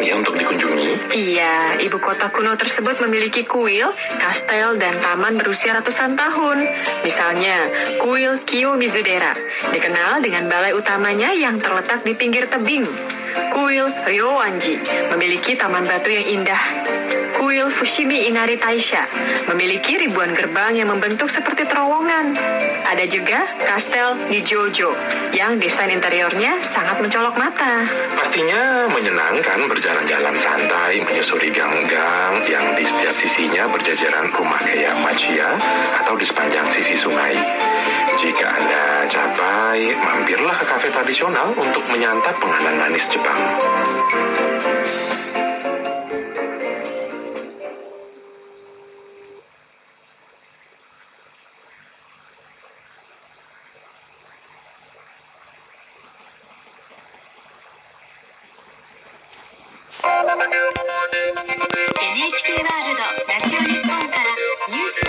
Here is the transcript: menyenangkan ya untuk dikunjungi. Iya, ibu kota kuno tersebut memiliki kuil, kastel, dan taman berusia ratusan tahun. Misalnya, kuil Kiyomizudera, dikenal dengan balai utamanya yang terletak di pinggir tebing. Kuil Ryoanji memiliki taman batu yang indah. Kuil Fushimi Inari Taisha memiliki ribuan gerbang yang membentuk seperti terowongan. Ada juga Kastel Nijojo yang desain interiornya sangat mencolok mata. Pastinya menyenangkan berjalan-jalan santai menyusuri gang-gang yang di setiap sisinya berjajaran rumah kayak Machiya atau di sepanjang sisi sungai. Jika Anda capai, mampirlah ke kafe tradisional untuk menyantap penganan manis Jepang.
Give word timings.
menyenangkan 0.00 0.08
ya 0.08 0.14
untuk 0.16 0.34
dikunjungi. 0.36 0.88
Iya, 1.12 1.56
ibu 1.84 1.98
kota 2.00 2.32
kuno 2.32 2.56
tersebut 2.56 2.96
memiliki 3.04 3.44
kuil, 3.44 3.92
kastel, 4.18 4.80
dan 4.80 4.98
taman 4.98 5.36
berusia 5.36 5.76
ratusan 5.76 6.16
tahun. 6.16 6.58
Misalnya, 7.04 7.56
kuil 8.00 8.40
Kiyomizudera, 8.48 9.36
dikenal 9.70 10.24
dengan 10.24 10.48
balai 10.48 10.72
utamanya 10.72 11.36
yang 11.36 11.60
terletak 11.60 12.02
di 12.02 12.16
pinggir 12.16 12.48
tebing. 12.48 12.88
Kuil 13.54 13.86
Ryoanji 14.10 14.82
memiliki 15.14 15.54
taman 15.54 15.86
batu 15.86 16.10
yang 16.10 16.26
indah. 16.26 16.62
Kuil 17.50 17.66
Fushimi 17.66 18.30
Inari 18.30 18.62
Taisha 18.62 19.10
memiliki 19.50 19.98
ribuan 19.98 20.38
gerbang 20.38 20.78
yang 20.78 20.86
membentuk 20.86 21.26
seperti 21.26 21.66
terowongan. 21.66 22.38
Ada 22.86 23.10
juga 23.10 23.42
Kastel 23.66 24.30
Nijojo 24.30 24.94
yang 25.34 25.58
desain 25.58 25.90
interiornya 25.90 26.62
sangat 26.70 27.02
mencolok 27.02 27.34
mata. 27.34 27.90
Pastinya 28.14 28.86
menyenangkan 28.94 29.66
berjalan-jalan 29.66 30.38
santai 30.38 31.02
menyusuri 31.02 31.50
gang-gang 31.50 32.46
yang 32.46 32.78
di 32.78 32.86
setiap 32.86 33.18
sisinya 33.18 33.66
berjajaran 33.66 34.30
rumah 34.30 34.62
kayak 34.62 34.94
Machiya 35.02 35.50
atau 36.06 36.14
di 36.14 36.30
sepanjang 36.30 36.70
sisi 36.70 36.94
sungai. 36.94 37.34
Jika 38.14 38.46
Anda 38.46 39.10
capai, 39.10 39.98
mampirlah 39.98 40.54
ke 40.54 40.70
kafe 40.70 40.94
tradisional 40.94 41.50
untuk 41.58 41.82
menyantap 41.90 42.38
penganan 42.38 42.78
manis 42.78 43.10
Jepang. 43.10 43.42